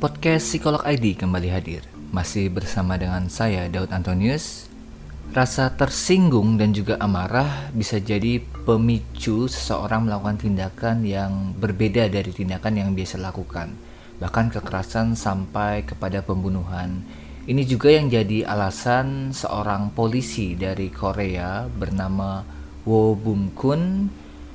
Podcast 0.00 0.48
Psikolog 0.48 0.80
ID 0.80 1.12
kembali 1.12 1.52
hadir. 1.52 1.84
Masih 2.08 2.48
bersama 2.48 2.96
dengan 2.96 3.28
saya 3.28 3.68
Daud 3.68 3.92
Antonius. 3.92 4.64
Rasa 5.36 5.76
tersinggung 5.76 6.56
dan 6.56 6.72
juga 6.72 6.96
amarah 6.96 7.68
bisa 7.76 8.00
jadi 8.00 8.40
pemicu 8.64 9.44
seseorang 9.44 10.08
melakukan 10.08 10.40
tindakan 10.40 11.04
yang 11.04 11.52
berbeda 11.52 12.08
dari 12.08 12.32
tindakan 12.32 12.80
yang 12.80 12.90
biasa 12.96 13.20
lakukan. 13.20 13.76
Bahkan 14.24 14.46
kekerasan 14.56 15.20
sampai 15.20 15.84
kepada 15.84 16.24
pembunuhan. 16.24 17.04
Ini 17.44 17.60
juga 17.68 17.92
yang 17.92 18.08
jadi 18.08 18.48
alasan 18.48 19.36
seorang 19.36 19.92
polisi 19.92 20.56
dari 20.56 20.88
Korea 20.88 21.68
bernama 21.68 22.40
Wo 22.88 23.12
Bum 23.12 23.52
Kun 23.52 24.08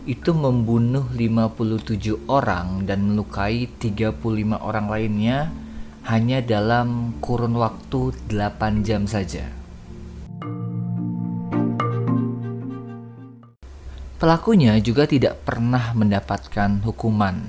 itu 0.05 0.37
membunuh 0.37 1.09
57 1.09 2.29
orang 2.29 2.85
dan 2.85 3.09
melukai 3.09 3.65
35 3.65 4.21
orang 4.61 4.85
lainnya 4.85 5.49
hanya 6.05 6.45
dalam 6.45 7.17
kurun 7.17 7.57
waktu 7.57 8.13
8 8.29 8.85
jam 8.85 9.09
saja. 9.09 9.49
Pelakunya 14.21 14.77
juga 14.77 15.09
tidak 15.09 15.41
pernah 15.41 15.91
mendapatkan 15.97 16.85
hukuman 16.85 17.41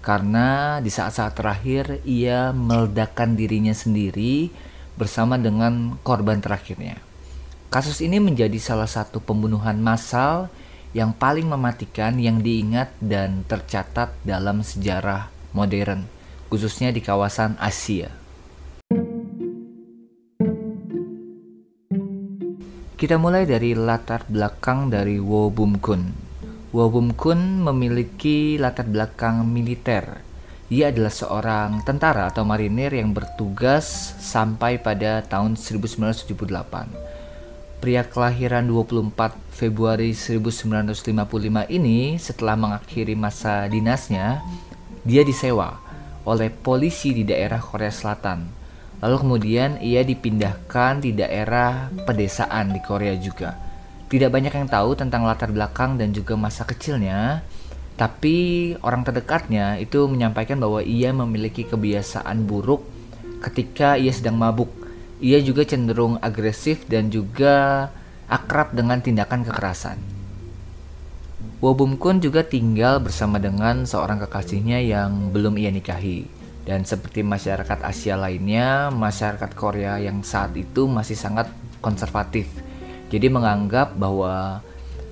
karena 0.00 0.80
di 0.80 0.88
saat-saat 0.88 1.36
terakhir 1.36 2.00
ia 2.08 2.50
meledakkan 2.56 3.36
dirinya 3.36 3.76
sendiri 3.76 4.50
bersama 4.96 5.36
dengan 5.36 6.00
korban 6.00 6.40
terakhirnya. 6.40 6.98
Kasus 7.68 8.00
ini 8.00 8.20
menjadi 8.20 8.56
salah 8.56 8.88
satu 8.88 9.20
pembunuhan 9.20 9.80
massal 9.80 10.52
yang 10.92 11.16
paling 11.16 11.48
mematikan 11.48 12.20
yang 12.20 12.44
diingat 12.44 12.92
dan 13.00 13.48
tercatat 13.48 14.12
dalam 14.28 14.60
sejarah 14.60 15.32
modern, 15.56 16.04
khususnya 16.52 16.92
di 16.92 17.00
kawasan 17.00 17.56
Asia. 17.56 18.12
Kita 23.02 23.18
mulai 23.18 23.48
dari 23.48 23.74
latar 23.74 24.22
belakang 24.30 24.86
dari 24.86 25.18
Wo 25.18 25.50
Bum 25.50 25.80
Kun. 25.82 26.06
Wo 26.70 26.86
Bum 26.86 27.10
Kun 27.18 27.64
memiliki 27.66 28.54
latar 28.60 28.86
belakang 28.86 29.42
militer. 29.48 30.22
Ia 30.70 30.94
adalah 30.94 31.10
seorang 31.12 31.70
tentara 31.82 32.30
atau 32.30 32.46
marinir 32.46 32.94
yang 32.94 33.10
bertugas 33.12 33.84
sampai 34.22 34.78
pada 34.80 35.20
tahun 35.26 35.58
1978 35.58 37.01
Pria 37.82 38.06
kelahiran 38.06 38.62
24 38.70 39.34
Februari 39.50 40.14
1955 40.14 41.02
ini 41.66 42.14
setelah 42.14 42.54
mengakhiri 42.54 43.18
masa 43.18 43.66
dinasnya, 43.66 44.38
dia 45.02 45.26
disewa 45.26 45.82
oleh 46.22 46.46
polisi 46.46 47.10
di 47.10 47.26
daerah 47.26 47.58
Korea 47.58 47.90
Selatan. 47.90 48.46
Lalu 49.02 49.16
kemudian 49.26 49.82
ia 49.82 50.06
dipindahkan 50.06 51.02
di 51.02 51.10
daerah 51.10 51.90
pedesaan 52.06 52.70
di 52.70 52.78
Korea 52.78 53.18
juga. 53.18 53.58
Tidak 54.06 54.30
banyak 54.30 54.54
yang 54.62 54.70
tahu 54.70 54.94
tentang 54.94 55.26
latar 55.26 55.50
belakang 55.50 55.98
dan 55.98 56.14
juga 56.14 56.38
masa 56.38 56.62
kecilnya, 56.62 57.42
tapi 57.98 58.78
orang 58.86 59.02
terdekatnya 59.02 59.82
itu 59.82 60.06
menyampaikan 60.06 60.62
bahwa 60.62 60.86
ia 60.86 61.10
memiliki 61.10 61.66
kebiasaan 61.66 62.46
buruk 62.46 62.86
ketika 63.42 63.98
ia 63.98 64.14
sedang 64.14 64.38
mabuk 64.38 64.81
ia 65.22 65.38
juga 65.38 65.62
cenderung 65.62 66.18
agresif 66.18 66.82
dan 66.90 67.06
juga 67.06 67.86
akrab 68.26 68.74
dengan 68.74 68.98
tindakan 68.98 69.46
kekerasan. 69.46 70.02
Wobum 71.62 71.94
Kun 71.94 72.18
juga 72.18 72.42
tinggal 72.42 72.98
bersama 72.98 73.38
dengan 73.38 73.86
seorang 73.86 74.18
kekasihnya 74.26 74.82
yang 74.82 75.30
belum 75.30 75.54
ia 75.62 75.70
nikahi. 75.70 76.26
Dan 76.66 76.82
seperti 76.82 77.22
masyarakat 77.22 77.86
Asia 77.86 78.18
lainnya, 78.18 78.90
masyarakat 78.90 79.50
Korea 79.54 80.02
yang 80.02 80.26
saat 80.26 80.54
itu 80.58 80.90
masih 80.90 81.14
sangat 81.14 81.46
konservatif. 81.78 82.50
Jadi 83.10 83.30
menganggap 83.30 83.94
bahwa 83.94 84.62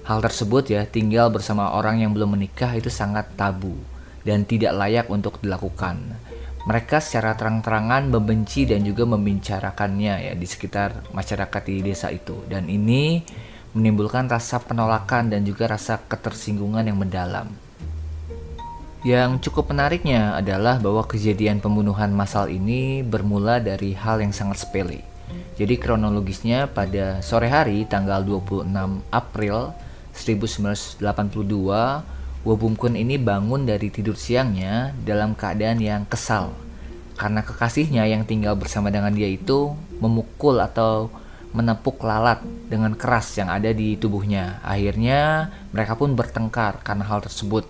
hal 0.02 0.18
tersebut 0.26 0.74
ya 0.74 0.82
tinggal 0.90 1.30
bersama 1.30 1.70
orang 1.70 2.02
yang 2.02 2.10
belum 2.10 2.34
menikah 2.34 2.74
itu 2.74 2.90
sangat 2.90 3.30
tabu 3.38 3.78
dan 4.26 4.42
tidak 4.42 4.74
layak 4.74 5.06
untuk 5.06 5.38
dilakukan 5.38 6.18
mereka 6.68 7.00
secara 7.00 7.32
terang-terangan 7.36 8.12
membenci 8.12 8.68
dan 8.68 8.84
juga 8.84 9.08
membicarakannya 9.08 10.28
ya 10.28 10.32
di 10.36 10.44
sekitar 10.44 11.08
masyarakat 11.16 11.62
di 11.64 11.80
desa 11.80 12.12
itu 12.12 12.44
dan 12.52 12.68
ini 12.68 13.24
menimbulkan 13.72 14.28
rasa 14.28 14.60
penolakan 14.60 15.30
dan 15.30 15.46
juga 15.46 15.70
rasa 15.70 15.96
ketersinggungan 15.96 16.84
yang 16.84 16.98
mendalam. 16.98 17.48
Yang 19.00 19.48
cukup 19.48 19.72
menariknya 19.72 20.36
adalah 20.36 20.76
bahwa 20.76 21.08
kejadian 21.08 21.64
pembunuhan 21.64 22.12
massal 22.12 22.52
ini 22.52 23.00
bermula 23.00 23.56
dari 23.56 23.96
hal 23.96 24.20
yang 24.20 24.36
sangat 24.36 24.60
sepele. 24.60 25.00
Jadi 25.56 25.80
kronologisnya 25.80 26.68
pada 26.68 27.24
sore 27.24 27.48
hari 27.48 27.88
tanggal 27.88 28.20
26 28.20 28.68
April 29.08 29.72
1982 30.12 32.19
Wobumkun 32.40 32.96
ini 32.96 33.20
bangun 33.20 33.68
dari 33.68 33.92
tidur 33.92 34.16
siangnya 34.16 34.96
dalam 35.04 35.36
keadaan 35.36 35.76
yang 35.76 36.08
kesal 36.08 36.56
karena 37.20 37.44
kekasihnya 37.44 38.08
yang 38.08 38.24
tinggal 38.24 38.56
bersama 38.56 38.88
dengan 38.88 39.12
dia 39.12 39.28
itu 39.28 39.76
memukul 40.00 40.56
atau 40.56 41.12
menepuk 41.52 42.00
lalat 42.00 42.40
dengan 42.64 42.96
keras 42.96 43.36
yang 43.36 43.52
ada 43.52 43.76
di 43.76 44.00
tubuhnya. 44.00 44.56
Akhirnya 44.64 45.52
mereka 45.68 46.00
pun 46.00 46.16
bertengkar 46.16 46.80
karena 46.80 47.04
hal 47.04 47.20
tersebut. 47.20 47.68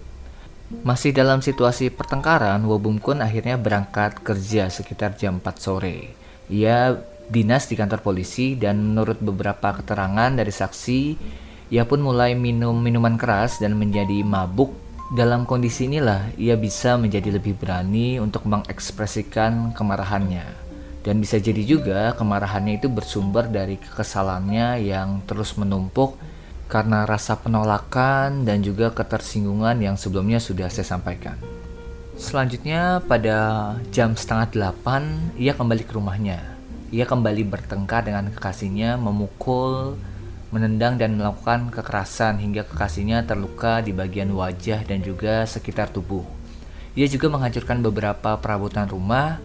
Masih 0.86 1.10
dalam 1.10 1.42
situasi 1.42 1.90
pertengkaran, 1.90 2.62
Wobumkun 2.62 3.18
akhirnya 3.18 3.58
berangkat 3.58 4.22
kerja 4.22 4.70
sekitar 4.70 5.18
jam 5.18 5.42
4 5.42 5.58
sore. 5.58 6.14
Ia 6.46 6.94
dinas 7.26 7.66
di 7.66 7.74
kantor 7.74 8.06
polisi 8.06 8.54
dan 8.54 8.78
menurut 8.78 9.18
beberapa 9.18 9.74
keterangan 9.74 10.30
dari 10.30 10.54
saksi, 10.54 11.00
ia 11.70 11.86
pun 11.86 12.02
mulai 12.02 12.34
minum 12.34 12.74
minuman 12.74 13.14
keras 13.14 13.62
dan 13.62 13.78
menjadi 13.78 14.26
mabuk. 14.26 14.74
Dalam 15.14 15.46
kondisi 15.46 15.86
inilah 15.86 16.34
ia 16.34 16.58
bisa 16.58 16.98
menjadi 16.98 17.38
lebih 17.38 17.58
berani 17.58 18.18
untuk 18.18 18.46
mengekspresikan 18.46 19.70
kemarahannya. 19.74 20.46
Dan 21.06 21.22
bisa 21.22 21.38
jadi 21.38 21.62
juga 21.62 22.12
kemarahannya 22.18 22.82
itu 22.82 22.90
bersumber 22.90 23.46
dari 23.46 23.78
kekesalannya 23.78 24.82
yang 24.82 25.22
terus 25.24 25.54
menumpuk 25.54 26.18
karena 26.66 27.06
rasa 27.06 27.38
penolakan 27.38 28.46
dan 28.46 28.62
juga 28.62 28.90
ketersinggungan 28.90 29.78
yang 29.78 29.94
sebelumnya 29.94 30.38
sudah 30.42 30.70
saya 30.70 30.86
sampaikan. 30.86 31.38
Selanjutnya 32.20 33.00
pada 33.00 33.72
jam 33.94 34.12
setengah 34.14 34.46
delapan 34.52 35.32
ia 35.38 35.54
kembali 35.54 35.82
ke 35.86 35.92
rumahnya. 35.94 36.38
Ia 36.90 37.06
kembali 37.06 37.46
bertengkar 37.46 38.06
dengan 38.06 38.28
kekasihnya 38.34 38.98
memukul 38.98 39.98
menendang 40.50 40.98
dan 40.98 41.14
melakukan 41.14 41.70
kekerasan 41.70 42.42
hingga 42.42 42.66
kekasihnya 42.66 43.22
terluka 43.22 43.78
di 43.78 43.94
bagian 43.94 44.34
wajah 44.34 44.82
dan 44.82 45.02
juga 45.02 45.46
sekitar 45.46 45.94
tubuh. 45.94 46.26
Ia 46.98 47.06
juga 47.06 47.30
menghancurkan 47.30 47.78
beberapa 47.86 48.34
perabotan 48.42 48.90
rumah 48.90 49.38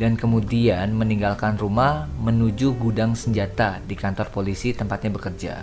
dan 0.00 0.16
kemudian 0.16 0.92
meninggalkan 0.96 1.60
rumah 1.60 2.08
menuju 2.20 2.76
gudang 2.80 3.12
senjata 3.12 3.84
di 3.84 3.92
kantor 3.96 4.32
polisi 4.32 4.72
tempatnya 4.72 5.12
bekerja. 5.12 5.54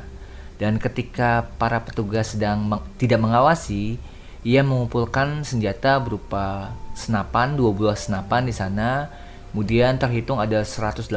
Dan 0.62 0.78
ketika 0.78 1.50
para 1.58 1.82
petugas 1.82 2.38
sedang 2.38 2.62
meng 2.62 2.82
tidak 3.02 3.18
mengawasi, 3.18 3.98
ia 4.46 4.62
mengumpulkan 4.62 5.42
senjata 5.42 5.98
berupa 5.98 6.70
senapan, 6.94 7.58
dua 7.58 7.74
buah 7.74 7.98
senapan 7.98 8.46
di 8.46 8.54
sana. 8.54 9.10
Kemudian 9.54 9.98
terhitung 10.02 10.42
ada 10.42 10.66
180 10.66 11.10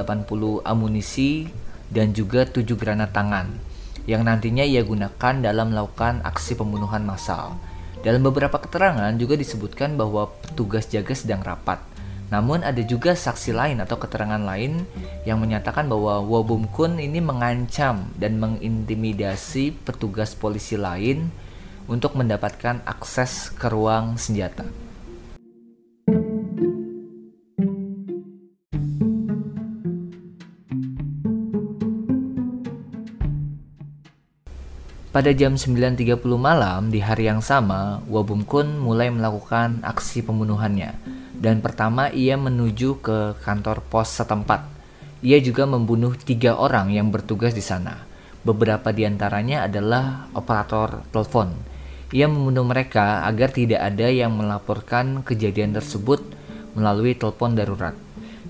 amunisi 0.65 1.49
dan 1.91 2.15
juga 2.17 2.47
7 2.47 2.65
granat 2.75 3.15
tangan 3.15 3.77
yang 4.07 4.23
nantinya 4.23 4.63
ia 4.63 4.87
gunakan 4.87 5.35
dalam 5.43 5.75
melakukan 5.75 6.23
aksi 6.23 6.55
pembunuhan 6.55 7.03
massal. 7.03 7.59
Dalam 8.07 8.23
beberapa 8.23 8.63
keterangan 8.63 9.11
juga 9.19 9.35
disebutkan 9.35 9.99
bahwa 9.99 10.31
petugas 10.47 10.87
jaga 10.87 11.11
sedang 11.11 11.43
rapat. 11.43 11.83
Namun 12.31 12.63
ada 12.63 12.79
juga 12.83 13.15
saksi 13.15 13.55
lain 13.55 13.79
atau 13.83 13.99
keterangan 13.99 14.43
lain 14.43 14.83
yang 15.27 15.39
menyatakan 15.43 15.87
bahwa 15.87 16.23
Wobum 16.23 16.71
Kun 16.71 16.99
ini 17.03 17.23
mengancam 17.23 18.11
dan 18.19 18.39
mengintimidasi 18.39 19.75
petugas 19.87 20.35
polisi 20.35 20.79
lain 20.79 21.31
untuk 21.87 22.19
mendapatkan 22.19 22.83
akses 22.83 23.55
ke 23.55 23.71
ruang 23.71 24.19
senjata. 24.19 24.86
Pada 35.17 35.33
jam 35.33 35.57
9.30 35.57 36.21
malam 36.37 36.93
di 36.93 37.01
hari 37.01 37.25
yang 37.25 37.41
sama, 37.41 38.05
Wabum 38.05 38.45
Kun 38.45 38.77
mulai 38.77 39.09
melakukan 39.09 39.81
aksi 39.81 40.21
pembunuhannya. 40.21 40.93
Dan 41.33 41.65
pertama 41.65 42.13
ia 42.13 42.37
menuju 42.37 43.01
ke 43.01 43.33
kantor 43.41 43.81
pos 43.89 44.13
setempat. 44.13 44.69
Ia 45.25 45.41
juga 45.41 45.65
membunuh 45.65 46.13
tiga 46.21 46.61
orang 46.61 46.93
yang 46.93 47.09
bertugas 47.09 47.57
di 47.57 47.65
sana. 47.65 48.05
Beberapa 48.45 48.93
di 48.93 49.09
antaranya 49.09 49.65
adalah 49.65 50.29
operator 50.37 51.01
telepon. 51.09 51.49
Ia 52.13 52.29
membunuh 52.29 52.69
mereka 52.69 53.25
agar 53.25 53.57
tidak 53.57 53.89
ada 53.89 54.13
yang 54.13 54.37
melaporkan 54.37 55.25
kejadian 55.25 55.73
tersebut 55.73 56.21
melalui 56.77 57.17
telepon 57.17 57.57
darurat. 57.57 57.97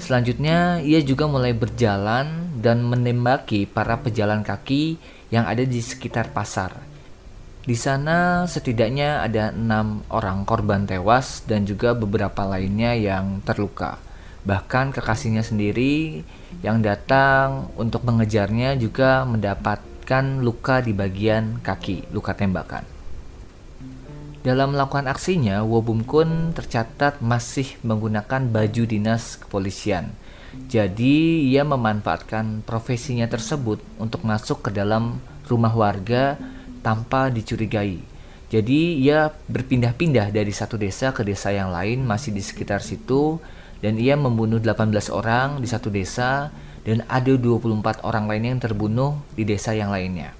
Selanjutnya, 0.02 0.82
ia 0.82 0.98
juga 0.98 1.30
mulai 1.30 1.54
berjalan 1.54 2.58
dan 2.58 2.82
menembaki 2.82 3.70
para 3.70 4.02
pejalan 4.02 4.42
kaki 4.42 4.98
yang 5.36 5.44
ada 5.44 5.60
di 5.68 5.84
sekitar 5.84 6.32
pasar. 6.32 6.72
Di 7.66 7.76
sana 7.76 8.48
setidaknya 8.48 9.20
ada 9.20 9.52
enam 9.52 10.00
orang 10.08 10.48
korban 10.48 10.88
tewas 10.88 11.44
dan 11.44 11.68
juga 11.68 11.92
beberapa 11.92 12.48
lainnya 12.48 12.96
yang 12.96 13.44
terluka. 13.44 14.00
Bahkan 14.46 14.94
kekasihnya 14.96 15.42
sendiri 15.42 16.22
yang 16.62 16.80
datang 16.80 17.68
untuk 17.76 18.06
mengejarnya 18.06 18.78
juga 18.78 19.26
mendapatkan 19.26 20.24
luka 20.40 20.78
di 20.80 20.94
bagian 20.94 21.58
kaki, 21.60 22.14
luka 22.14 22.32
tembakan. 22.38 22.86
Dalam 24.46 24.78
melakukan 24.78 25.10
aksinya, 25.10 25.66
Wobum 25.66 26.06
Kun 26.06 26.54
tercatat 26.54 27.18
masih 27.18 27.74
menggunakan 27.82 28.46
baju 28.46 28.82
dinas 28.86 29.42
kepolisian. 29.42 30.14
Jadi, 30.66 31.46
ia 31.52 31.62
memanfaatkan 31.62 32.64
profesinya 32.66 33.28
tersebut 33.30 33.78
untuk 34.00 34.24
masuk 34.24 34.66
ke 34.66 34.70
dalam 34.72 35.20
rumah 35.46 35.72
warga 35.72 36.40
tanpa 36.80 37.30
dicurigai. 37.30 38.00
Jadi, 38.48 38.98
ia 39.02 39.30
berpindah-pindah 39.50 40.30
dari 40.30 40.50
satu 40.50 40.78
desa 40.78 41.10
ke 41.14 41.22
desa 41.26 41.50
yang 41.52 41.70
lain 41.74 42.02
masih 42.06 42.30
di 42.34 42.42
sekitar 42.42 42.82
situ 42.82 43.38
dan 43.84 44.00
ia 44.00 44.16
membunuh 44.16 44.58
18 44.62 45.12
orang 45.12 45.60
di 45.60 45.68
satu 45.68 45.92
desa 45.92 46.50
dan 46.86 47.02
ada 47.10 47.34
24 47.34 48.06
orang 48.06 48.30
lainnya 48.30 48.50
yang 48.54 48.62
terbunuh 48.62 49.18
di 49.34 49.42
desa 49.42 49.74
yang 49.74 49.90
lainnya. 49.90 50.32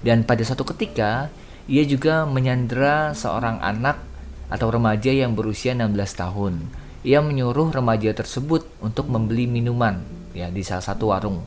Dan 0.00 0.22
pada 0.24 0.40
suatu 0.46 0.62
ketika, 0.62 1.28
ia 1.66 1.82
juga 1.84 2.24
menyandera 2.24 3.12
seorang 3.12 3.58
anak 3.60 4.00
atau 4.50 4.70
remaja 4.70 5.10
yang 5.14 5.34
berusia 5.38 5.76
16 5.76 5.90
tahun. 6.14 6.54
Ia 7.00 7.24
menyuruh 7.24 7.72
remaja 7.72 8.12
tersebut 8.12 8.68
untuk 8.84 9.08
membeli 9.08 9.48
minuman 9.48 10.04
ya 10.36 10.52
di 10.52 10.60
salah 10.60 10.84
satu 10.84 11.10
warung. 11.10 11.40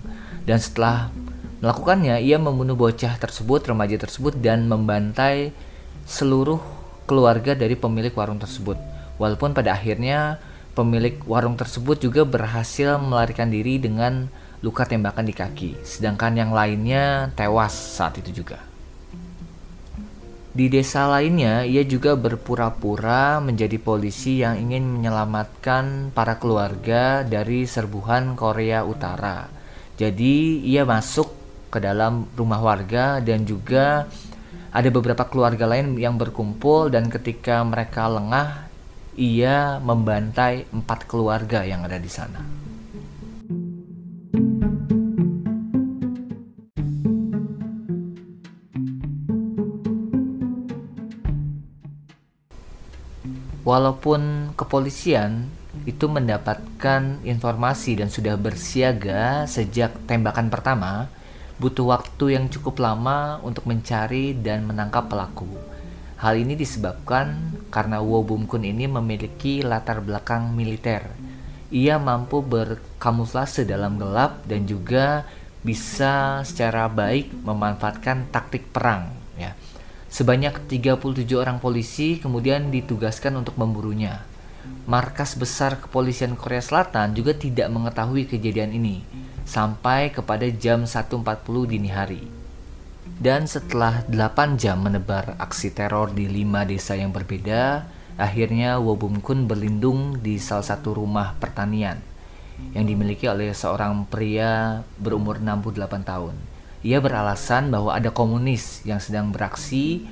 Dan 0.44 0.57
setelah 0.57 1.13
melakukannya, 1.61 2.19
ia 2.19 2.41
membunuh 2.41 2.75
bocah 2.75 3.15
tersebut, 3.21 3.69
remaja 3.69 3.95
tersebut 3.95 4.35
dan 4.41 4.65
membantai 4.67 5.55
seluruh 6.03 6.59
keluarga 7.05 7.53
dari 7.53 7.77
pemilik 7.77 8.11
warung 8.11 8.41
tersebut. 8.41 8.75
Walaupun 9.21 9.53
pada 9.53 9.77
akhirnya 9.77 10.41
pemilik 10.73 11.21
warung 11.29 11.53
tersebut 11.53 12.01
juga 12.01 12.25
berhasil 12.25 12.97
melarikan 12.97 13.47
diri 13.53 13.77
dengan 13.77 14.27
luka 14.65 14.89
tembakan 14.89 15.27
di 15.27 15.35
kaki, 15.35 15.69
sedangkan 15.85 16.33
yang 16.33 16.51
lainnya 16.51 17.29
tewas 17.38 17.75
saat 17.75 18.17
itu 18.17 18.44
juga. 18.44 18.73
Di 20.53 20.69
desa 20.69 21.09
lainnya, 21.09 21.65
ia 21.65 21.81
juga 21.81 22.13
berpura-pura 22.13 23.41
menjadi 23.41 23.81
polisi 23.81 24.45
yang 24.45 24.61
ingin 24.61 25.01
menyelamatkan 25.01 26.13
para 26.13 26.38
keluarga 26.38 27.25
dari 27.25 27.65
serbuhan 27.65 28.38
Korea 28.38 28.85
Utara. 28.85 29.50
Jadi, 29.97 30.61
ia 30.61 30.85
masuk 30.85 31.33
ke 31.73 31.81
dalam 31.81 32.29
rumah 32.38 32.61
warga 32.61 33.17
dan 33.17 33.50
juga 33.50 34.05
ada 34.69 34.89
beberapa 34.94 35.25
keluarga 35.25 35.65
lain 35.65 35.97
yang 35.97 36.21
berkumpul 36.21 36.94
dan 36.94 37.09
ketika 37.09 37.65
mereka 37.65 38.05
lengah, 38.05 38.69
ia 39.17 39.81
membantai 39.81 40.69
empat 40.69 41.09
keluarga 41.09 41.65
yang 41.65 41.81
ada 41.81 41.97
di 41.97 42.09
sana. 42.13 42.62
Walaupun 53.74 54.54
kepolisian 54.54 55.50
itu 55.90 56.06
mendapatkan 56.06 57.25
informasi 57.25 57.98
dan 57.98 58.06
sudah 58.06 58.38
bersiaga 58.38 59.50
sejak 59.50 59.98
tembakan 60.06 60.54
pertama, 60.54 61.10
butuh 61.58 61.90
waktu 61.90 62.38
yang 62.38 62.54
cukup 62.54 62.78
lama 62.78 63.42
untuk 63.42 63.66
mencari 63.66 64.38
dan 64.38 64.70
menangkap 64.70 65.10
pelaku. 65.10 65.50
Hal 66.22 66.38
ini 66.38 66.54
disebabkan 66.54 67.34
karena 67.74 67.98
Wo 67.98 68.22
Bum 68.22 68.46
Kun 68.46 68.62
ini 68.62 68.86
memiliki 68.86 69.66
latar 69.66 70.06
belakang 70.06 70.54
militer. 70.54 71.10
Ia 71.74 71.98
mampu 71.98 72.46
berkamuflase 72.46 73.66
dalam 73.66 73.98
gelap 73.98 74.46
dan 74.46 74.70
juga 74.70 75.25
bisa 75.66 76.46
secara 76.46 76.86
baik 76.94 77.42
memanfaatkan 77.42 78.30
taktik 78.30 78.70
perang 78.70 79.23
Sebanyak 80.13 80.69
37 80.69 81.25
orang 81.33 81.57
polisi 81.57 82.21
kemudian 82.21 82.69
ditugaskan 82.69 83.33
untuk 83.33 83.57
memburunya. 83.57 84.21
Markas 84.86 85.33
besar 85.33 85.81
kepolisian 85.81 86.38
Korea 86.38 86.62
Selatan 86.62 87.18
juga 87.18 87.33
tidak 87.33 87.74
mengetahui 87.74 88.30
kejadian 88.30 88.77
ini 88.77 89.01
sampai 89.42 90.13
kepada 90.13 90.45
jam 90.54 90.86
1.40 90.86 91.18
dini 91.65 91.89
hari. 91.89 92.30
Dan 93.18 93.50
setelah 93.50 94.06
8 94.06 94.54
jam 94.62 94.86
menebar 94.86 95.33
aksi 95.42 95.74
teror 95.74 96.13
di 96.13 96.30
lima 96.30 96.62
desa 96.62 96.94
yang 96.94 97.10
berbeda, 97.10 97.89
akhirnya 98.13 98.77
Wobum 98.77 99.18
Kun 99.18 99.50
berlindung 99.50 100.21
di 100.21 100.38
salah 100.38 100.77
satu 100.77 100.94
rumah 100.94 101.33
pertanian 101.42 101.98
yang 102.77 102.86
dimiliki 102.86 103.25
oleh 103.25 103.50
seorang 103.50 104.06
pria 104.06 104.86
berumur 105.01 105.42
68 105.42 106.06
tahun. 106.06 106.52
Ia 106.83 107.00
beralasan 107.00 107.71
bahwa 107.71 107.95
ada 107.95 108.12
komunis 108.12 108.83
yang 108.83 109.00
sedang 109.00 109.31
beraksi 109.31 110.03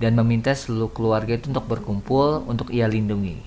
dan 0.00 0.16
meminta 0.16 0.56
seluruh 0.56 0.88
keluarga 0.88 1.36
itu 1.36 1.52
untuk 1.52 1.68
berkumpul 1.68 2.48
untuk 2.48 2.72
ia 2.72 2.88
lindungi. 2.88 3.44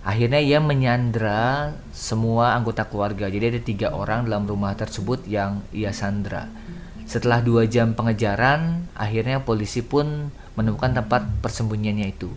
Akhirnya 0.00 0.40
ia 0.40 0.58
menyandra 0.62 1.76
semua 1.92 2.56
anggota 2.56 2.88
keluarga. 2.88 3.28
Jadi 3.28 3.44
ada 3.52 3.60
tiga 3.60 3.88
orang 3.92 4.24
dalam 4.24 4.48
rumah 4.48 4.72
tersebut 4.72 5.28
yang 5.28 5.60
ia 5.76 5.92
sandra. 5.92 6.48
Setelah 7.04 7.44
dua 7.44 7.68
jam 7.68 7.92
pengejaran, 7.92 8.88
akhirnya 8.96 9.44
polisi 9.44 9.84
pun 9.84 10.32
menemukan 10.56 10.96
tempat 10.96 11.26
persembunyiannya 11.44 12.06
itu. 12.10 12.32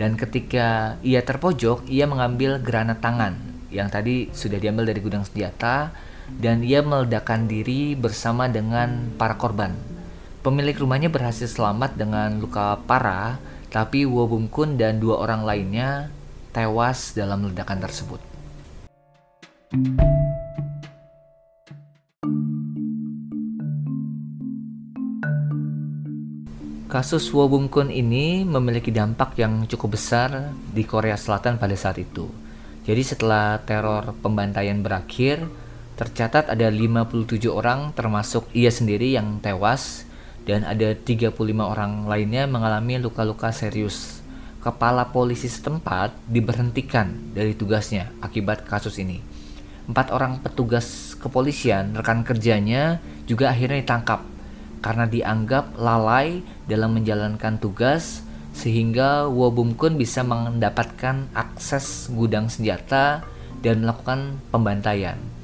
Dan 0.00 0.16
ketika 0.16 0.96
ia 1.04 1.20
terpojok, 1.20 1.84
ia 1.90 2.08
mengambil 2.08 2.58
granat 2.62 3.04
tangan 3.04 3.36
yang 3.68 3.88
tadi 3.88 4.32
sudah 4.32 4.60
diambil 4.60 4.88
dari 4.88 5.00
gudang 5.00 5.24
senjata 5.24 5.90
dan 6.38 6.64
ia 6.64 6.80
meledakkan 6.80 7.50
diri 7.50 7.98
bersama 7.98 8.48
dengan 8.48 9.12
para 9.18 9.36
korban. 9.36 9.74
Pemilik 10.42 10.74
rumahnya 10.74 11.12
berhasil 11.12 11.46
selamat 11.46 11.94
dengan 11.94 12.42
luka 12.42 12.78
parah, 12.88 13.38
tapi 13.72 14.04
Wo 14.04 14.26
Bum 14.26 14.50
Kun 14.50 14.74
dan 14.74 14.98
dua 14.98 15.22
orang 15.22 15.46
lainnya 15.46 16.10
tewas 16.52 17.14
dalam 17.16 17.48
ledakan 17.48 17.78
tersebut. 17.80 18.20
Kasus 26.92 27.32
Wo 27.32 27.48
Bum 27.48 27.72
Kun 27.72 27.88
ini 27.88 28.44
memiliki 28.44 28.92
dampak 28.92 29.40
yang 29.40 29.64
cukup 29.64 29.96
besar 29.96 30.52
di 30.76 30.84
Korea 30.84 31.16
Selatan 31.16 31.56
pada 31.56 31.72
saat 31.72 31.96
itu. 31.96 32.28
Jadi 32.84 33.00
setelah 33.00 33.56
teror 33.64 34.12
pembantaian 34.20 34.76
berakhir, 34.84 35.48
Tercatat 36.02 36.50
ada 36.50 36.66
57 36.66 37.46
orang 37.46 37.94
termasuk 37.94 38.50
ia 38.50 38.74
sendiri 38.74 39.14
yang 39.14 39.38
tewas 39.38 40.02
dan 40.42 40.66
ada 40.66 40.98
35 40.98 41.30
orang 41.62 42.10
lainnya 42.10 42.50
mengalami 42.50 42.98
luka-luka 42.98 43.54
serius. 43.54 44.18
Kepala 44.58 45.14
polisi 45.14 45.46
setempat 45.46 46.10
diberhentikan 46.26 47.06
dari 47.30 47.54
tugasnya 47.54 48.10
akibat 48.18 48.66
kasus 48.66 48.98
ini. 48.98 49.22
Empat 49.86 50.10
orang 50.10 50.42
petugas 50.42 51.14
kepolisian, 51.22 51.94
rekan 51.94 52.26
kerjanya 52.26 52.98
juga 53.30 53.54
akhirnya 53.54 53.86
ditangkap 53.86 54.26
karena 54.82 55.06
dianggap 55.06 55.78
lalai 55.78 56.42
dalam 56.66 56.98
menjalankan 56.98 57.62
tugas 57.62 58.26
sehingga 58.50 59.30
Wobum 59.30 59.78
Kun 59.78 59.94
bisa 59.94 60.26
mendapatkan 60.26 61.30
akses 61.30 62.10
gudang 62.10 62.50
senjata 62.50 63.22
dan 63.62 63.86
melakukan 63.86 64.42
pembantaian. 64.50 65.41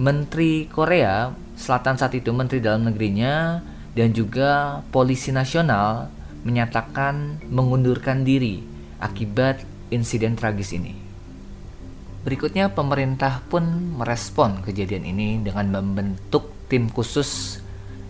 Menteri 0.00 0.72
Korea 0.72 1.36
Selatan 1.52 2.00
saat 2.00 2.16
itu 2.16 2.32
Menteri 2.32 2.64
Dalam 2.64 2.88
Negerinya 2.88 3.60
dan 3.92 4.16
juga 4.16 4.80
Polisi 4.88 5.36
Nasional 5.36 6.08
menyatakan 6.48 7.44
mengundurkan 7.52 8.24
diri 8.24 8.64
akibat 8.98 9.60
insiden 9.92 10.32
tragis 10.34 10.72
ini. 10.72 10.96
Berikutnya 12.24 12.72
pemerintah 12.72 13.44
pun 13.52 13.94
merespon 14.00 14.64
kejadian 14.64 15.04
ini 15.06 15.28
dengan 15.44 15.68
membentuk 15.68 16.50
tim 16.72 16.88
khusus 16.88 17.60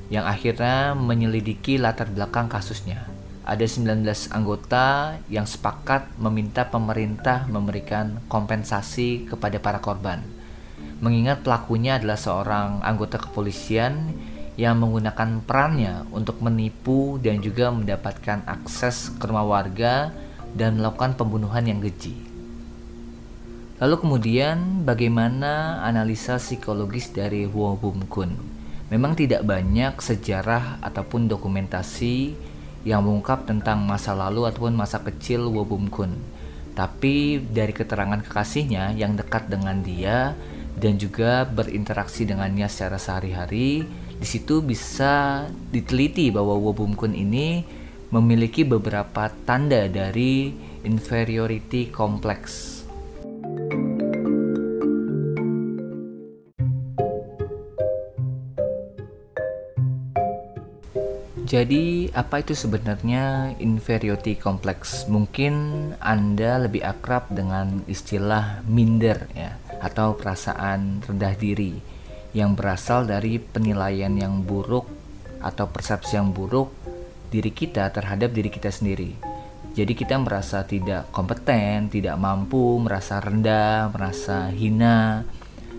yang 0.06 0.22
akhirnya 0.22 0.94
menyelidiki 0.94 1.82
latar 1.82 2.08
belakang 2.14 2.46
kasusnya. 2.46 3.04
Ada 3.42 3.66
19 3.66 4.06
anggota 4.30 5.18
yang 5.26 5.50
sepakat 5.50 6.14
meminta 6.14 6.62
pemerintah 6.70 7.50
memberikan 7.50 8.22
kompensasi 8.30 9.26
kepada 9.26 9.58
para 9.58 9.82
korban 9.82 10.31
mengingat 11.02 11.42
pelakunya 11.42 11.98
adalah 11.98 12.14
seorang 12.14 12.80
anggota 12.86 13.18
kepolisian 13.18 14.14
yang 14.54 14.78
menggunakan 14.78 15.42
perannya 15.42 16.06
untuk 16.14 16.38
menipu 16.38 17.18
dan 17.18 17.42
juga 17.42 17.74
mendapatkan 17.74 18.46
akses 18.46 19.10
ke 19.18 19.24
rumah 19.26 19.44
warga 19.44 20.14
dan 20.54 20.78
melakukan 20.78 21.18
pembunuhan 21.18 21.66
yang 21.66 21.82
keji. 21.82 22.14
Lalu 23.82 23.98
kemudian 23.98 24.86
bagaimana 24.86 25.82
analisa 25.82 26.38
psikologis 26.38 27.10
dari 27.10 27.50
Wo 27.50 27.74
Bum 27.74 28.06
Kun? 28.06 28.30
Memang 28.86 29.18
tidak 29.18 29.42
banyak 29.42 29.98
sejarah 29.98 30.78
ataupun 30.84 31.26
dokumentasi 31.26 32.36
yang 32.86 33.02
mengungkap 33.02 33.42
tentang 33.48 33.82
masa 33.82 34.14
lalu 34.14 34.46
ataupun 34.46 34.78
masa 34.78 35.02
kecil 35.02 35.50
Wo 35.50 35.66
Bum 35.66 35.90
Kun. 35.90 36.14
Tapi 36.78 37.42
dari 37.42 37.74
keterangan 37.74 38.22
kekasihnya 38.22 38.94
yang 38.94 39.18
dekat 39.18 39.50
dengan 39.50 39.82
dia 39.82 40.38
dan 40.78 40.96
juga 40.96 41.44
berinteraksi 41.44 42.24
dengannya 42.24 42.66
secara 42.66 42.96
sehari-hari, 42.96 43.84
di 44.16 44.26
situ 44.26 44.62
bisa 44.64 45.44
diteliti 45.70 46.32
bahwa 46.32 46.56
Wo 46.56 46.72
Bum 46.72 46.96
Kun 46.96 47.12
ini 47.12 47.64
memiliki 48.12 48.62
beberapa 48.62 49.32
tanda 49.48 49.88
dari 49.88 50.52
inferiority 50.84 51.88
complex 51.92 52.71
Jadi, 61.52 62.08
apa 62.16 62.40
itu 62.40 62.56
sebenarnya 62.56 63.52
inferiority 63.60 64.40
complex? 64.40 65.04
Mungkin 65.04 65.52
Anda 66.00 66.56
lebih 66.56 66.80
akrab 66.80 67.28
dengan 67.28 67.84
istilah 67.84 68.64
minder 68.64 69.28
ya, 69.36 69.60
atau 69.84 70.16
perasaan 70.16 71.04
rendah 71.04 71.36
diri 71.36 71.76
yang 72.32 72.56
berasal 72.56 73.04
dari 73.04 73.36
penilaian 73.36 74.16
yang 74.16 74.40
buruk 74.48 74.88
atau 75.44 75.68
persepsi 75.68 76.16
yang 76.16 76.32
buruk 76.32 76.72
diri 77.28 77.52
kita 77.52 77.92
terhadap 77.92 78.32
diri 78.32 78.48
kita 78.48 78.72
sendiri. 78.72 79.12
Jadi 79.76 79.92
kita 79.92 80.16
merasa 80.24 80.64
tidak 80.64 81.12
kompeten, 81.12 81.92
tidak 81.92 82.16
mampu, 82.16 82.80
merasa 82.80 83.20
rendah, 83.20 83.92
merasa 83.92 84.48
hina, 84.48 85.28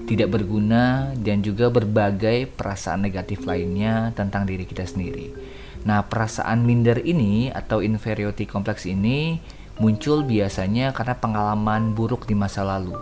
tidak 0.05 0.37
berguna 0.37 1.17
dan 1.17 1.41
juga 1.41 1.73
berbagai 1.73 2.45
perasaan 2.53 3.09
negatif 3.09 3.41
lainnya 3.49 4.13
tentang 4.13 4.45
diri 4.45 4.69
kita 4.69 4.85
sendiri. 4.85 5.52
Nah, 5.83 6.07
perasaan 6.07 6.63
minder 6.63 7.03
ini 7.03 7.51
atau 7.51 7.83
inferiority 7.83 8.47
complex 8.47 8.87
ini 8.87 9.35
muncul 9.81 10.23
biasanya 10.23 10.95
karena 10.95 11.15
pengalaman 11.17 11.91
buruk 11.91 12.23
di 12.23 12.35
masa 12.37 12.63
lalu. 12.63 12.95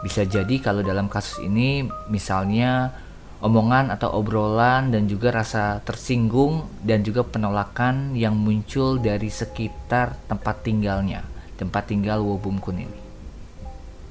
Bisa 0.00 0.24
jadi 0.24 0.60
kalau 0.60 0.80
dalam 0.84 1.08
kasus 1.08 1.40
ini 1.44 1.84
misalnya 2.08 2.92
omongan 3.44 3.92
atau 3.92 4.08
obrolan 4.16 4.88
dan 4.88 5.04
juga 5.04 5.32
rasa 5.32 5.84
tersinggung 5.84 6.64
dan 6.80 7.04
juga 7.04 7.24
penolakan 7.24 8.16
yang 8.16 8.36
muncul 8.36 8.96
dari 8.96 9.28
sekitar 9.28 10.16
tempat 10.24 10.64
tinggalnya, 10.64 11.24
tempat 11.60 11.92
tinggal 11.92 12.24
Wobum 12.24 12.56
Kun 12.56 12.84
ini. 12.84 13.00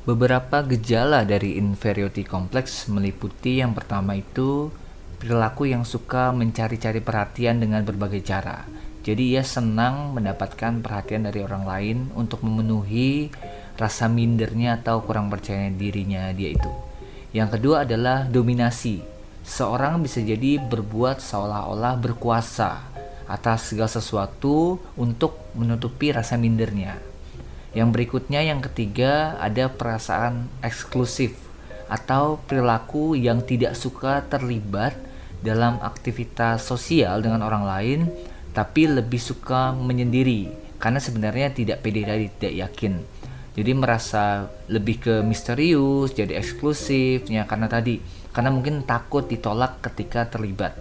Beberapa 0.03 0.61
gejala 0.67 1.23
dari 1.23 1.55
inferiority 1.55 2.27
complex 2.27 2.91
meliputi 2.91 3.63
yang 3.63 3.71
pertama 3.71 4.19
itu 4.19 4.67
perilaku 5.23 5.71
yang 5.71 5.87
suka 5.87 6.35
mencari-cari 6.35 6.99
perhatian 6.99 7.63
dengan 7.63 7.79
berbagai 7.87 8.19
cara. 8.27 8.67
Jadi 9.07 9.39
ia 9.39 9.43
senang 9.47 10.11
mendapatkan 10.11 10.83
perhatian 10.83 11.23
dari 11.23 11.39
orang 11.39 11.63
lain 11.63 11.97
untuk 12.11 12.43
memenuhi 12.43 13.31
rasa 13.79 14.11
mindernya 14.11 14.83
atau 14.83 14.99
kurang 14.99 15.31
percaya 15.31 15.71
dirinya 15.71 16.27
dia 16.35 16.51
itu. 16.51 16.71
Yang 17.31 17.59
kedua 17.59 17.87
adalah 17.87 18.27
dominasi. 18.27 18.99
Seorang 19.47 20.03
bisa 20.03 20.19
jadi 20.19 20.59
berbuat 20.59 21.23
seolah-olah 21.23 21.95
berkuasa 22.03 22.83
atas 23.23 23.71
segala 23.71 23.91
sesuatu 23.91 24.75
untuk 24.99 25.39
menutupi 25.55 26.11
rasa 26.11 26.35
mindernya. 26.35 26.99
Yang 27.71 27.89
berikutnya 27.95 28.43
yang 28.43 28.59
ketiga 28.59 29.39
ada 29.39 29.71
perasaan 29.71 30.51
eksklusif 30.59 31.35
atau 31.87 32.39
perilaku 32.43 33.19
yang 33.19 33.43
tidak 33.43 33.75
suka 33.75 34.23
terlibat 34.31 34.95
dalam 35.43 35.77
aktivitas 35.83 36.63
sosial 36.63 37.19
dengan 37.19 37.43
orang 37.43 37.63
lain 37.67 37.99
tapi 38.55 38.87
lebih 38.87 39.19
suka 39.19 39.75
menyendiri. 39.75 40.47
Karena 40.79 40.99
sebenarnya 41.01 41.51
tidak 41.51 41.83
pede 41.83 42.07
dan 42.07 42.23
tidak 42.39 42.53
yakin. 42.69 42.93
Jadi 43.53 43.71
merasa 43.77 44.49
lebih 44.65 44.97
ke 44.97 45.13
misterius 45.21 46.15
jadi 46.15 46.39
eksklusif 46.39 47.27
ya 47.27 47.43
karena 47.43 47.67
tadi. 47.67 47.99
Karena 48.33 48.49
mungkin 48.49 48.87
takut 48.87 49.29
ditolak 49.29 49.83
ketika 49.83 50.25
terlibat. 50.25 50.73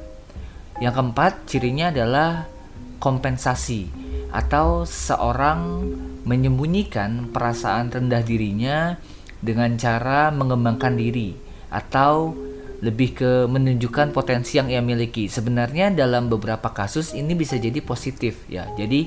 Yang 0.80 0.94
keempat 0.96 1.32
cirinya 1.46 1.92
adalah 1.92 2.48
kompensasi 2.96 3.92
atau 4.32 4.88
seorang 4.88 5.84
menyembunyikan 6.24 7.28
perasaan 7.28 7.92
rendah 7.92 8.24
dirinya 8.24 8.96
dengan 9.42 9.76
cara 9.76 10.32
mengembangkan 10.32 10.96
diri 10.96 11.36
atau 11.68 12.32
lebih 12.82 13.14
ke 13.14 13.30
menunjukkan 13.46 14.10
potensi 14.10 14.58
yang 14.58 14.66
ia 14.66 14.82
miliki. 14.82 15.30
Sebenarnya 15.30 15.94
dalam 15.94 16.26
beberapa 16.26 16.74
kasus 16.74 17.14
ini 17.14 17.38
bisa 17.38 17.54
jadi 17.54 17.78
positif 17.78 18.42
ya. 18.50 18.66
Jadi 18.74 19.06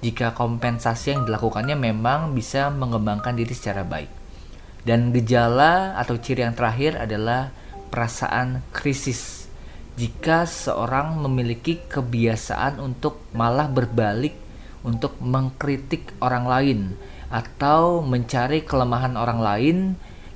jika 0.00 0.32
kompensasi 0.32 1.12
yang 1.12 1.28
dilakukannya 1.28 1.76
memang 1.76 2.32
bisa 2.32 2.72
mengembangkan 2.72 3.36
diri 3.36 3.52
secara 3.52 3.84
baik. 3.84 4.08
Dan 4.80 5.12
gejala 5.12 6.00
atau 6.00 6.16
ciri 6.16 6.40
yang 6.40 6.56
terakhir 6.56 6.96
adalah 6.96 7.52
perasaan 7.92 8.64
krisis. 8.72 9.44
Jika 10.00 10.48
seorang 10.48 11.20
memiliki 11.20 11.76
kebiasaan 11.92 12.80
untuk 12.80 13.20
malah 13.36 13.68
berbalik 13.68 14.32
untuk 14.80 15.20
mengkritik 15.20 16.16
orang 16.24 16.48
lain 16.48 16.80
atau 17.28 18.00
mencari 18.00 18.64
kelemahan 18.64 19.20
orang 19.20 19.40
lain 19.44 19.76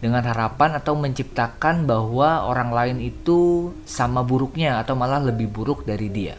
dengan 0.05 0.21
harapan 0.21 0.77
atau 0.77 0.93
menciptakan 1.01 1.89
bahwa 1.89 2.45
orang 2.45 2.77
lain 2.77 2.99
itu 3.01 3.73
sama 3.89 4.21
buruknya 4.21 4.77
atau 4.85 4.93
malah 4.93 5.17
lebih 5.17 5.49
buruk 5.49 5.89
dari 5.89 6.13
dia. 6.13 6.37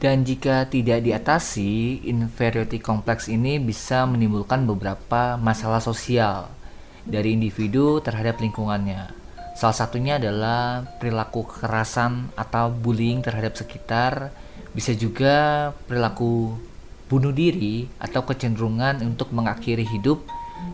Dan 0.00 0.26
jika 0.26 0.66
tidak 0.66 1.04
diatasi, 1.06 2.02
inferiority 2.08 2.82
complex 2.82 3.30
ini 3.30 3.62
bisa 3.62 4.02
menimbulkan 4.08 4.66
beberapa 4.66 5.38
masalah 5.38 5.78
sosial 5.78 6.50
dari 7.06 7.38
individu 7.38 8.02
terhadap 8.02 8.42
lingkungannya. 8.42 9.19
Salah 9.60 9.76
satunya 9.76 10.16
adalah 10.16 10.88
perilaku 10.96 11.44
kekerasan 11.44 12.32
atau 12.32 12.72
bullying 12.72 13.20
terhadap 13.20 13.60
sekitar, 13.60 14.32
bisa 14.72 14.96
juga 14.96 15.68
perilaku 15.84 16.56
bunuh 17.12 17.28
diri 17.28 17.84
atau 18.00 18.24
kecenderungan 18.24 19.04
untuk 19.04 19.36
mengakhiri 19.36 19.84
hidup 19.84 20.24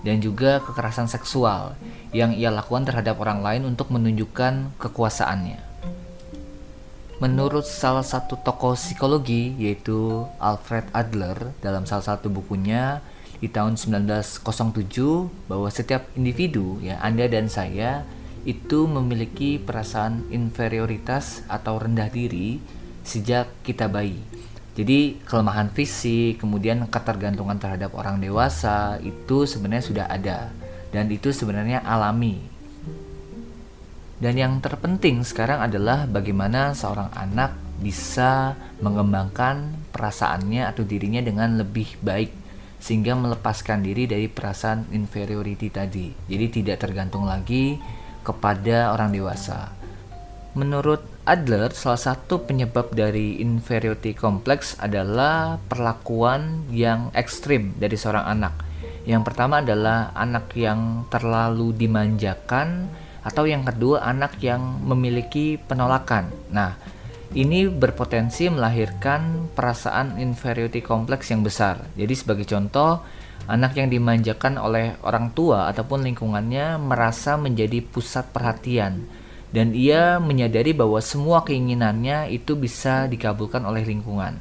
dan 0.06 0.22
juga 0.22 0.62
kekerasan 0.62 1.10
seksual 1.10 1.74
yang 2.14 2.30
ia 2.30 2.54
lakukan 2.54 2.86
terhadap 2.86 3.18
orang 3.18 3.42
lain 3.42 3.66
untuk 3.66 3.90
menunjukkan 3.90 4.78
kekuasaannya. 4.78 5.58
Menurut 7.18 7.66
salah 7.66 8.06
satu 8.06 8.38
tokoh 8.38 8.78
psikologi 8.78 9.50
yaitu 9.58 10.30
Alfred 10.38 10.86
Adler 10.94 11.58
dalam 11.58 11.90
salah 11.90 12.14
satu 12.14 12.30
bukunya 12.30 13.02
di 13.42 13.50
tahun 13.50 13.74
1907 13.74 14.46
bahwa 15.50 15.66
setiap 15.74 16.06
individu 16.14 16.78
ya 16.86 17.02
Anda 17.02 17.26
dan 17.26 17.50
saya 17.50 18.06
itu 18.46 18.86
memiliki 18.86 19.58
perasaan 19.58 20.30
inferioritas 20.30 21.42
atau 21.50 21.82
rendah 21.82 22.06
diri 22.06 22.62
sejak 23.02 23.50
kita 23.66 23.90
bayi. 23.90 24.22
Jadi 24.78 25.18
kelemahan 25.26 25.72
fisik, 25.74 26.38
kemudian 26.38 26.86
ketergantungan 26.86 27.58
terhadap 27.58 27.96
orang 27.98 28.22
dewasa 28.22 29.02
itu 29.02 29.48
sebenarnya 29.50 29.84
sudah 29.84 30.06
ada 30.06 30.54
dan 30.94 31.10
itu 31.10 31.34
sebenarnya 31.34 31.82
alami. 31.82 32.38
Dan 34.16 34.38
yang 34.38 34.62
terpenting 34.62 35.26
sekarang 35.26 35.60
adalah 35.60 36.08
bagaimana 36.08 36.72
seorang 36.72 37.12
anak 37.12 37.52
bisa 37.76 38.56
mengembangkan 38.80 39.76
perasaannya 39.92 40.64
atau 40.64 40.86
dirinya 40.88 41.20
dengan 41.20 41.60
lebih 41.60 42.00
baik 42.00 42.32
sehingga 42.80 43.16
melepaskan 43.16 43.84
diri 43.84 44.08
dari 44.08 44.28
perasaan 44.28 44.92
inferiority 44.92 45.68
tadi. 45.68 46.12
Jadi 46.28 46.46
tidak 46.62 46.84
tergantung 46.84 47.28
lagi 47.28 47.76
kepada 48.26 48.90
orang 48.90 49.14
dewasa. 49.14 49.70
Menurut 50.58 51.04
Adler, 51.22 51.70
salah 51.70 52.00
satu 52.00 52.42
penyebab 52.42 52.90
dari 52.90 53.38
inferiority 53.38 54.16
complex 54.16 54.74
adalah 54.82 55.62
perlakuan 55.70 56.66
yang 56.74 57.14
ekstrim 57.14 57.76
dari 57.78 57.94
seorang 57.94 58.26
anak. 58.26 58.54
Yang 59.06 59.22
pertama 59.30 59.62
adalah 59.62 60.10
anak 60.18 60.50
yang 60.58 61.06
terlalu 61.06 61.70
dimanjakan 61.76 62.90
atau 63.26 63.46
yang 63.46 63.66
kedua 63.66 64.06
anak 64.06 64.38
yang 64.38 64.62
memiliki 64.86 65.58
penolakan. 65.58 66.30
Nah, 66.50 66.78
ini 67.34 67.66
berpotensi 67.66 68.46
melahirkan 68.46 69.50
perasaan 69.50 70.22
inferiority 70.22 70.78
complex 70.78 71.34
yang 71.34 71.42
besar. 71.42 71.84
Jadi 71.98 72.14
sebagai 72.14 72.46
contoh, 72.46 73.02
Anak 73.44 73.76
yang 73.76 73.92
dimanjakan 73.92 74.56
oleh 74.56 74.96
orang 75.04 75.30
tua 75.36 75.68
ataupun 75.68 76.02
lingkungannya 76.08 76.80
merasa 76.80 77.36
menjadi 77.36 77.78
pusat 77.84 78.32
perhatian 78.32 79.06
dan 79.54 79.72
ia 79.72 80.18
menyadari 80.18 80.74
bahwa 80.74 80.98
semua 80.98 81.46
keinginannya 81.46 82.28
itu 82.34 82.58
bisa 82.58 83.06
dikabulkan 83.06 83.62
oleh 83.62 83.86
lingkungan. 83.86 84.36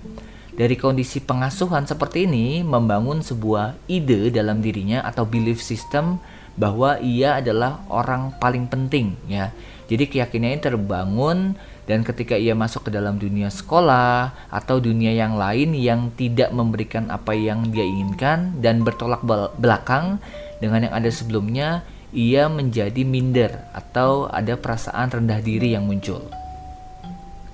Dari 0.55 0.79
kondisi 0.79 1.19
pengasuhan 1.19 1.83
seperti 1.83 2.27
ini 2.27 2.63
membangun 2.63 3.19
sebuah 3.19 3.75
ide 3.91 4.31
dalam 4.31 4.63
dirinya 4.63 5.03
atau 5.03 5.27
belief 5.27 5.59
system 5.59 6.19
bahwa 6.55 6.95
ia 7.03 7.43
adalah 7.43 7.83
orang 7.91 8.31
paling 8.39 8.71
penting 8.71 9.19
ya. 9.27 9.51
Jadi 9.91 10.07
keyakinannya 10.07 10.59
terbangun 10.63 11.59
dan 11.85 12.01
ketika 12.01 12.33
ia 12.33 12.57
masuk 12.57 12.89
ke 12.89 12.91
dalam 12.93 13.21
dunia 13.21 13.53
sekolah 13.53 14.49
atau 14.49 14.81
dunia 14.81 15.13
yang 15.13 15.37
lain 15.37 15.77
yang 15.77 16.09
tidak 16.17 16.49
memberikan 16.49 17.13
apa 17.13 17.37
yang 17.37 17.69
dia 17.69 17.85
inginkan 17.85 18.57
dan 18.57 18.81
bertolak 18.81 19.21
belakang 19.57 20.17
dengan 20.57 20.89
yang 20.89 20.93
ada 20.97 21.09
sebelumnya, 21.13 21.85
ia 22.09 22.49
menjadi 22.49 23.05
minder 23.05 23.69
atau 23.75 24.25
ada 24.31 24.57
perasaan 24.57 25.13
rendah 25.13 25.39
diri 25.45 25.77
yang 25.77 25.85
muncul. 25.85 26.25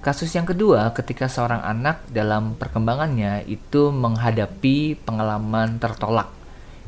Kasus 0.01 0.33
yang 0.33 0.49
kedua, 0.49 0.89
ketika 0.97 1.29
seorang 1.29 1.61
anak 1.61 2.01
dalam 2.09 2.57
perkembangannya 2.57 3.45
itu 3.45 3.93
menghadapi 3.93 4.97
pengalaman 5.05 5.77
tertolak, 5.77 6.33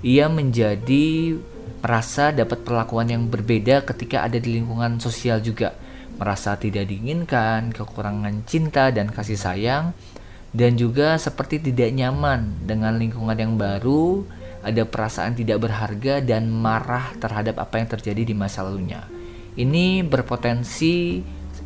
ia 0.02 0.26
menjadi 0.26 1.38
merasa 1.84 2.32
dapat 2.34 2.64
perlakuan 2.64 3.12
yang 3.12 3.24
berbeda 3.28 3.84
ketika 3.84 4.24
ada 4.26 4.40
di 4.40 4.58
lingkungan 4.58 4.98
sosial 4.98 5.44
juga 5.44 5.76
merasa 6.18 6.56
tidak 6.60 6.90
diinginkan, 6.90 7.74
kekurangan 7.74 8.46
cinta 8.46 8.90
dan 8.94 9.10
kasih 9.10 9.38
sayang, 9.38 9.94
dan 10.54 10.78
juga 10.78 11.18
seperti 11.18 11.58
tidak 11.58 11.90
nyaman 11.98 12.62
dengan 12.62 12.96
lingkungan 13.02 13.34
yang 13.34 13.54
baru, 13.58 14.22
ada 14.64 14.86
perasaan 14.88 15.36
tidak 15.36 15.66
berharga 15.66 16.24
dan 16.24 16.48
marah 16.48 17.12
terhadap 17.20 17.60
apa 17.60 17.82
yang 17.82 17.90
terjadi 17.90 18.22
di 18.32 18.36
masa 18.38 18.64
lalunya. 18.64 19.04
Ini 19.54 20.06
berpotensi 20.08 21.22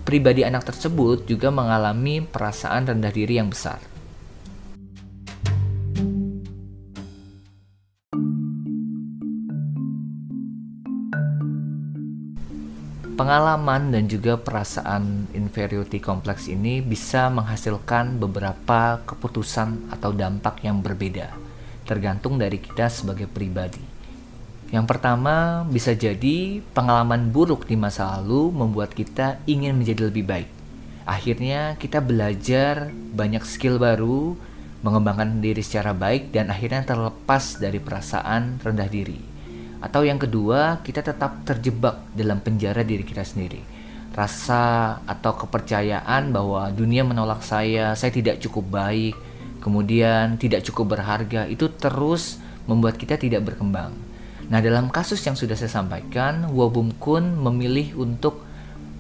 pribadi 0.08 0.44
anak 0.44 0.72
tersebut 0.72 1.27
juga 1.27 1.51
mengalami 1.51 2.24
perasaan 2.24 2.88
rendah 2.88 3.12
diri 3.12 3.39
yang 3.39 3.51
besar. 3.51 3.97
Pengalaman 13.17 13.89
dan 13.89 14.05
juga 14.05 14.38
perasaan 14.38 15.25
inferiority 15.33 15.97
kompleks 15.97 16.45
ini 16.45 16.86
bisa 16.86 17.33
menghasilkan 17.33 18.21
beberapa 18.21 19.01
keputusan 19.09 19.89
atau 19.89 20.13
dampak 20.13 20.62
yang 20.62 20.86
berbeda, 20.86 21.33
tergantung 21.89 22.38
dari 22.38 22.62
kita 22.62 22.93
sebagai 22.93 23.25
pribadi. 23.25 23.81
Yang 24.69 24.86
pertama, 24.86 25.65
bisa 25.65 25.97
jadi 25.97 26.62
pengalaman 26.77 27.33
buruk 27.33 27.65
di 27.65 27.74
masa 27.74 28.21
lalu 28.21 28.53
membuat 28.53 28.93
kita 28.93 29.41
ingin 29.50 29.74
menjadi 29.74 30.13
lebih 30.13 30.21
baik. 30.21 30.50
Akhirnya, 31.09 31.74
kita 31.81 31.97
belajar 32.05 32.93
banyak 32.93 33.41
skill 33.50 33.81
baru, 33.81 34.38
mengembangkan 34.86 35.41
diri 35.41 35.65
secara 35.65 35.89
baik, 35.97 36.29
dan 36.29 36.53
akhirnya 36.53 36.86
terlepas 36.86 37.57
dari 37.57 37.81
perasaan 37.81 38.62
rendah 38.62 38.86
diri 38.86 39.37
atau 39.77 40.01
yang 40.01 40.17
kedua, 40.17 40.81
kita 40.81 41.05
tetap 41.05 41.46
terjebak 41.46 42.10
dalam 42.17 42.41
penjara 42.41 42.81
diri 42.81 43.05
kita 43.05 43.22
sendiri. 43.22 43.62
Rasa 44.17 44.98
atau 45.05 45.38
kepercayaan 45.38 46.34
bahwa 46.34 46.74
dunia 46.74 47.05
menolak 47.05 47.46
saya, 47.46 47.93
saya 47.93 48.10
tidak 48.10 48.41
cukup 48.41 48.65
baik, 48.74 49.13
kemudian 49.62 50.41
tidak 50.41 50.65
cukup 50.65 50.98
berharga, 50.98 51.46
itu 51.46 51.69
terus 51.69 52.41
membuat 52.65 52.98
kita 52.98 53.22
tidak 53.22 53.46
berkembang. 53.46 53.93
Nah, 54.50 54.63
dalam 54.63 54.89
kasus 54.89 55.22
yang 55.22 55.38
sudah 55.38 55.53
saya 55.53 55.69
sampaikan, 55.69 56.50
Wobum 56.50 56.98
Kun 56.98 57.38
memilih 57.38 57.93
untuk 58.00 58.41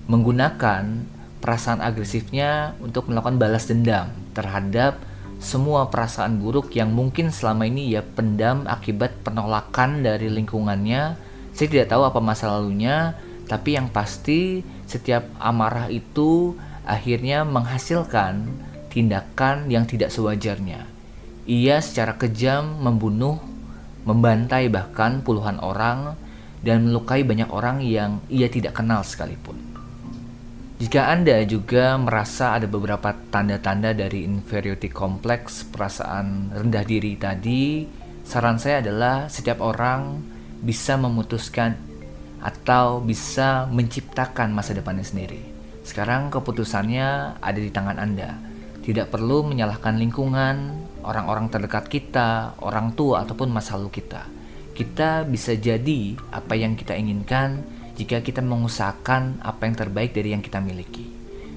menggunakan 0.05 1.07
perasaan 1.41 1.79
agresifnya 1.81 2.75
untuk 2.83 3.09
melakukan 3.09 3.39
balas 3.39 3.65
dendam 3.65 4.11
terhadap 4.37 4.99
semua 5.37 5.93
perasaan 5.93 6.41
buruk 6.41 6.73
yang 6.73 6.89
mungkin 6.89 7.29
selama 7.29 7.69
ini 7.69 7.93
ia 7.93 8.01
pendam 8.01 8.65
akibat 8.65 9.21
penolakan 9.21 10.01
dari 10.01 10.33
lingkungannya. 10.33 11.13
Saya 11.53 11.67
tidak 11.69 11.93
tahu 11.93 12.03
apa 12.09 12.19
masa 12.21 12.49
lalunya, 12.49 13.13
tapi 13.45 13.77
yang 13.77 13.89
pasti 13.93 14.65
setiap 14.89 15.29
amarah 15.37 15.93
itu 15.93 16.57
akhirnya 16.85 17.45
menghasilkan 17.45 18.49
tindakan 18.89 19.69
yang 19.69 19.85
tidak 19.85 20.09
sewajarnya. 20.09 20.89
Ia 21.45 21.79
secara 21.85 22.17
kejam 22.17 22.81
membunuh, 22.81 23.37
membantai 24.09 24.67
bahkan 24.73 25.21
puluhan 25.21 25.61
orang 25.61 26.17
dan 26.65 26.89
melukai 26.89 27.21
banyak 27.21 27.47
orang 27.53 27.85
yang 27.85 28.19
ia 28.27 28.49
tidak 28.49 28.73
kenal 28.73 29.05
sekalipun. 29.05 29.76
Jika 30.77 31.09
Anda 31.09 31.41
juga 31.41 31.97
merasa 31.97 32.53
ada 32.53 32.69
beberapa 32.69 33.09
tanda-tanda 33.33 33.97
dari 33.97 34.21
inferiority 34.29 34.93
complex, 34.93 35.65
perasaan 35.65 36.53
rendah 36.53 36.85
diri 36.85 37.17
tadi, 37.17 37.81
saran 38.21 38.61
saya 38.61 38.85
adalah 38.85 39.25
setiap 39.25 39.57
orang 39.65 40.21
bisa 40.61 40.93
memutuskan 41.01 41.73
atau 42.45 43.01
bisa 43.01 43.65
menciptakan 43.73 44.53
masa 44.53 44.77
depannya 44.77 45.01
sendiri. 45.01 45.41
Sekarang 45.81 46.29
keputusannya 46.29 47.41
ada 47.41 47.57
di 47.57 47.73
tangan 47.73 47.97
Anda. 47.97 48.37
Tidak 48.85 49.09
perlu 49.09 49.49
menyalahkan 49.49 49.97
lingkungan, 49.97 50.55
orang-orang 51.01 51.49
terdekat 51.49 51.89
kita, 51.89 52.53
orang 52.61 52.93
tua 52.93 53.25
ataupun 53.25 53.49
masa 53.49 53.81
lalu 53.81 53.97
kita. 53.97 54.29
Kita 54.77 55.25
bisa 55.25 55.57
jadi 55.57 56.13
apa 56.29 56.53
yang 56.53 56.77
kita 56.77 56.93
inginkan 56.93 57.65
jika 57.97 58.21
kita 58.21 58.45
mengusahakan 58.45 59.41
apa 59.41 59.65
yang 59.65 59.75
terbaik 59.75 60.13
dari 60.13 60.37
yang 60.37 60.45
kita 60.45 60.61
miliki. 60.61 61.09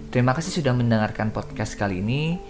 Terima 0.08 0.32
kasih 0.32 0.50
sudah 0.50 0.72
mendengarkan 0.72 1.30
podcast 1.30 1.76
kali 1.76 2.00
ini, 2.00 2.40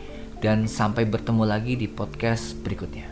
dan 0.40 0.70
sampai 0.70 1.04
bertemu 1.04 1.44
lagi 1.44 1.74
di 1.76 1.90
podcast 1.90 2.56
berikutnya. 2.62 3.09